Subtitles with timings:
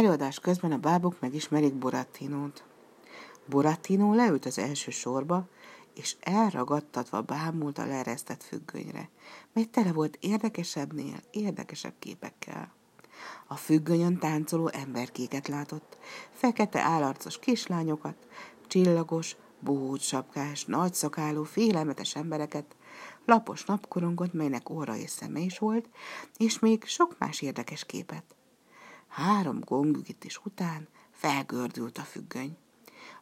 [0.00, 2.64] Előadás közben a bábok megismerik Borattinót.
[3.46, 5.48] Borattino leült az első sorba,
[5.94, 9.08] és elragadtatva bámult a leresztett függönyre,
[9.52, 12.72] mely tele volt érdekesebbnél érdekesebb képekkel.
[13.46, 15.98] A függönyön táncoló emberkéket látott,
[16.32, 18.16] fekete állarcos kislányokat,
[18.66, 22.76] csillagos, bót sapkás, nagyszakálú, félelmetes embereket,
[23.24, 25.88] lapos napkorongot, melynek óra és szeme is volt,
[26.36, 28.34] és még sok más érdekes képet.
[29.10, 32.56] Három gongügítés után felgördült a függöny.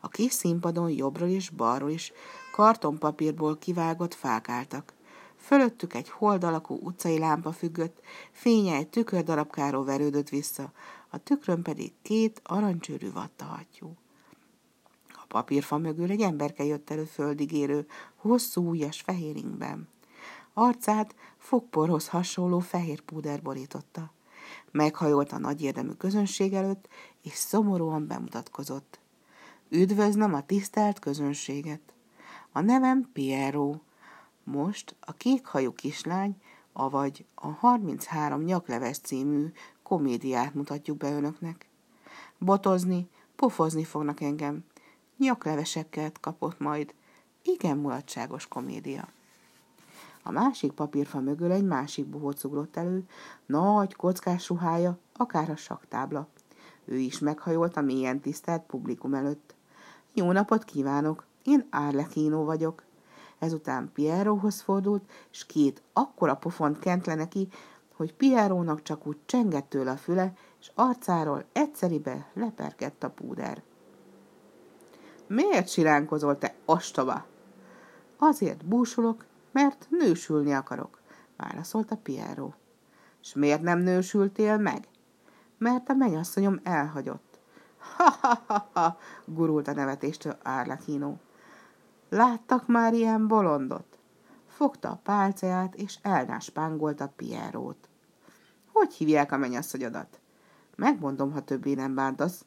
[0.01, 2.13] A kis színpadon jobbról és balról is
[2.53, 4.95] kartonpapírból kivágott fák álltak.
[5.37, 10.73] Fölöttük egy hold utcai lámpa függött, fénye egy tükördarabkáról verődött vissza,
[11.09, 13.97] a tükrön pedig két aranycsőrű vattahattyú.
[15.09, 19.89] A papírfa mögül egy emberke jött elő földigérő, hosszú ujjas fehéringben.
[20.53, 24.17] Arcát fogporhoz hasonló fehér púder borította.
[24.71, 26.89] Meghajolt a nagy érdemű közönség előtt,
[27.23, 28.99] és szomorúan bemutatkozott.
[29.69, 31.81] Üdvözlöm a tisztelt közönséget!
[32.53, 33.75] A nevem Piero.
[34.45, 36.37] Most a kékhajú kislány,
[36.73, 39.53] avagy a 33 nyakleves című
[39.83, 41.69] komédiát mutatjuk be önöknek.
[42.39, 44.65] Botozni, pofozni fognak engem.
[45.17, 46.95] Nyakleveseket kapott majd.
[47.43, 49.09] Igen mulatságos komédia.
[50.29, 53.05] A másik papírfa mögül egy másik bohóc ugrott elő,
[53.47, 56.27] nagy, kockás ruhája, akár a saktábla.
[56.85, 59.55] Ő is meghajolt a mélyen tisztelt publikum előtt.
[60.13, 61.27] Jó napot kívánok!
[61.45, 62.83] Én Árlekínó vagyok.
[63.39, 67.49] Ezután Pieróhoz fordult, és két akkora pofont kent le neki,
[67.95, 73.63] hogy Pierónak csak úgy csengett tőle a füle, és arcáról egyszeribe lepergett a púder.
[75.27, 77.25] Miért siránkozol, te ostoba?
[78.19, 81.01] Azért búsulok, mert nősülni akarok,
[81.37, 82.51] válaszolta Piero.
[83.23, 84.89] És miért nem nősültél meg?
[85.59, 87.39] Mert a mennyasszonyom elhagyott.
[87.79, 91.17] Ha-ha-ha-ha, gurult a nevetéstől Árlakino.
[92.09, 93.99] Láttak már ilyen bolondot?
[94.47, 97.89] Fogta a pálcáját, és elnáspángolta Pierót.
[98.73, 100.21] Hogy hívják a mennyasszonyodat?
[100.77, 102.45] Megmondom, ha többé nem bántasz.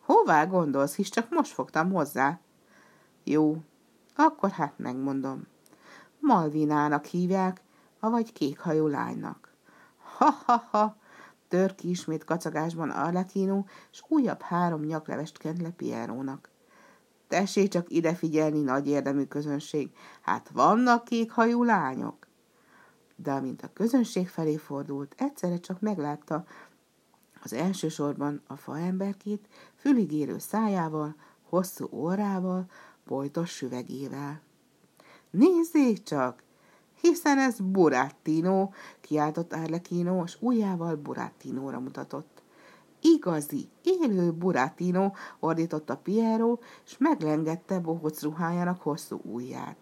[0.00, 2.40] Hová gondolsz, hisz csak most fogtam hozzá?
[3.24, 3.56] Jó,
[4.16, 5.46] akkor hát megmondom.
[6.20, 7.62] Malvinának hívják,
[8.00, 9.52] avagy kékhajú lánynak.
[10.16, 10.96] Ha-ha-ha,
[11.48, 16.50] tör ki ismét kacagásban Arlekino, és újabb három nyaklevest kent le Pierónak.
[17.28, 19.90] Tessék csak ide figyelni, nagy érdemű közönség,
[20.20, 22.26] hát vannak kékhajú lányok.
[23.16, 26.44] De amint a közönség felé fordult, egyszerre csak meglátta
[27.42, 32.66] az első sorban a faemberkét, füligérő szájával, hosszú órával,
[33.06, 34.40] bojtos süvegével.
[35.30, 36.42] Nézzék csak!
[37.00, 42.42] Hiszen ez Burattino, kiáltott Arlecchino, és ujjával Burattinóra mutatott.
[43.00, 49.76] Igazi, élő Burattino, ordította Piero, és meglengette bohóc ruhájának hosszú ujját.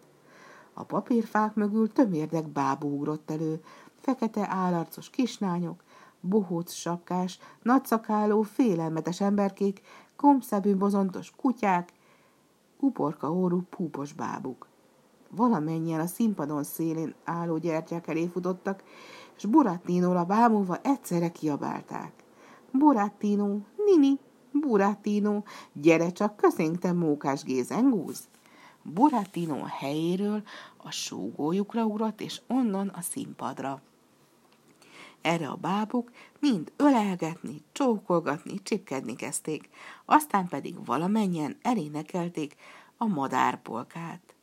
[0.72, 3.60] A papírfák mögül tömérdek bábú ugrott elő,
[4.00, 5.82] fekete állarcos kislányok,
[6.20, 9.80] bohóc sapkás, nagyszakáló, félelmetes emberkék,
[10.16, 11.92] komszebű bozontos kutyák,
[12.80, 14.68] uporka órú púpos bábuk.
[15.36, 18.82] Valamennyien a színpadon szélén álló gyertyák elé futottak,
[19.36, 22.12] és Burattinóra bámulva egyszerre kiabálták.
[22.72, 24.18] Burattino, Nini,
[24.52, 25.42] Burattino,
[25.72, 28.28] gyere csak közénk, te mókás gézengúz!
[28.82, 30.42] Burattino helyéről
[30.76, 33.82] a súgójukra ugrott, és onnan a színpadra.
[35.20, 36.10] Erre a bábuk
[36.40, 39.68] mind ölelgetni, csókolgatni, csipkedni kezdték,
[40.04, 42.56] aztán pedig valamennyien elénekelték
[42.96, 44.35] a madárpolkát.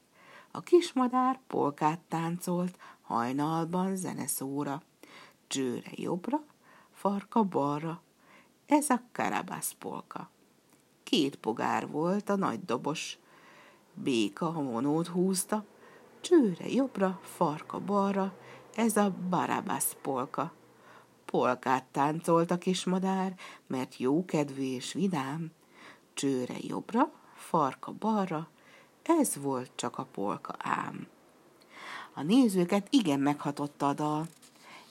[0.55, 4.81] A kismadár polkát táncolt, hajnalban zeneszóra.
[5.47, 6.43] Csőre jobbra,
[6.91, 8.01] farka balra.
[8.65, 10.29] Ez a karabász polka.
[11.03, 13.17] Két pogár volt a nagy dobos.
[13.93, 15.65] Béka a monót húzta,
[16.21, 18.33] csőre jobbra, farka balra,
[18.75, 20.53] ez a barabász polka.
[21.25, 23.35] Polkát táncolt a kismadár,
[23.67, 25.51] mert jókedvű és vidám.
[26.13, 28.47] Csőre jobbra, farka balra,
[29.03, 31.07] ez volt csak a polka ám.
[32.13, 34.27] A nézőket igen meghatotta a dal.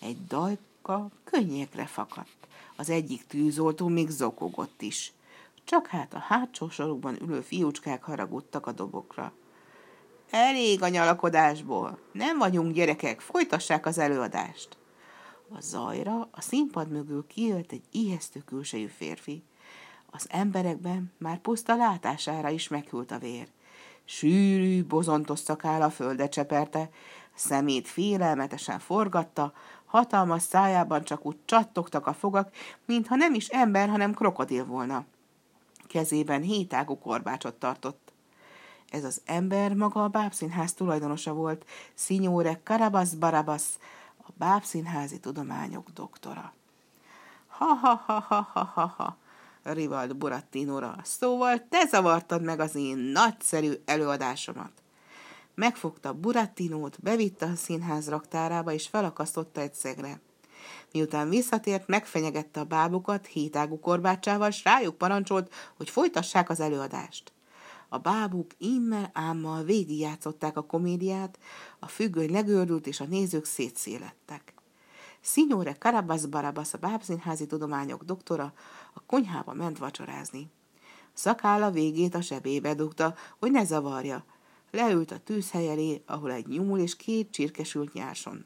[0.00, 2.46] Egy dajka könnyekre fakadt.
[2.76, 5.12] Az egyik tűzoltó még zokogott is.
[5.64, 9.32] Csak hát a hátsó sorokban ülő fiúcskák haragudtak a dobokra.
[10.30, 11.98] Elég a nyalakodásból.
[12.12, 14.76] Nem vagyunk gyerekek, folytassák az előadást.
[15.48, 19.42] A zajra a színpad mögül kijött egy ijesztő külsejű férfi.
[20.10, 23.48] Az emberekben már puszta látására is meghűlt a vér.
[24.04, 26.90] Sűrű, bozontos szakála földe cseperte,
[27.34, 29.52] szemét félelmetesen forgatta,
[29.92, 32.54] Hatalmas szájában csak úgy csattogtak a fogak,
[32.86, 35.04] mintha nem is ember, hanem krokodil volna.
[35.86, 38.12] Kezében hétágú korbácsot tartott.
[38.90, 43.62] Ez az ember maga a bábszínház tulajdonosa volt, Signore Carabas Barabas,
[44.18, 46.52] a bábszínházi tudományok doktora.
[47.46, 49.16] Ha-ha-ha-ha-ha-ha,
[49.62, 50.96] rivalt Burattinóra.
[51.04, 54.72] Szóval te zavartad meg az én nagyszerű előadásomat.
[55.54, 60.20] Megfogta Burattinót, bevitte a színház raktárába, és felakasztotta egy szegre.
[60.92, 67.32] Miután visszatért, megfenyegette a bábukat hétágú korbácsával, s rájuk parancsolt, hogy folytassák az előadást.
[67.88, 71.38] A bábuk immel ámmal végigjátszották a komédiát,
[71.78, 74.54] a függöny legőrült, és a nézők szétszélettek.
[75.24, 78.52] Signore Carabas Barabas, a bábszínházi tudományok doktora,
[78.94, 80.50] a konyhába ment vacsorázni.
[81.12, 84.24] Szakálla végét a sebébe dugta, hogy ne zavarja.
[84.70, 88.44] Leült a tűzhely elé, ahol egy nyúl és két csirkesült nyáson.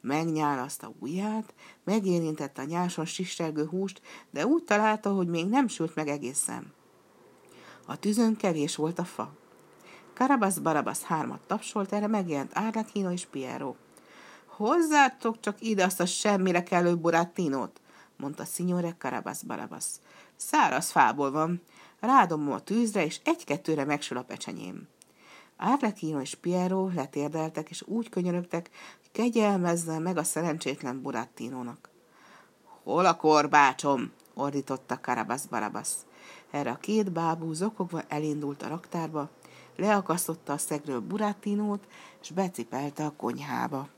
[0.00, 1.54] Megnyálaszta ujját,
[1.84, 4.00] megérintette a nyáson sistergő húst,
[4.30, 6.72] de úgy találta, hogy még nem sült meg egészen.
[7.86, 9.32] A tűzön kevés volt a fa.
[10.14, 13.74] Karabas Barabas hármat tapsolt, erre megjelent Árlakino és Piero.
[14.58, 17.80] Hozzátok csak ide azt a semmire kellő buráttinót,
[18.16, 19.84] mondta Signore Carabas Barabas.
[20.36, 21.62] Száraz fából van.
[22.00, 24.88] Rádom a tűzre, és egy-kettőre megsül a pecsenyém.
[25.56, 28.70] Árlekino és Piero letérdeltek, és úgy könyörögtek,
[29.00, 31.90] hogy kegyelmezze meg a szerencsétlen Burattinónak.
[32.82, 34.12] Hol a korbácsom?
[34.34, 35.90] ordította Carabas Barabas.
[36.50, 39.30] Erre a két bábú zokogva elindult a raktárba,
[39.76, 41.86] leakasztotta a szegről Burattinót,
[42.20, 43.96] és becipelte a konyhába.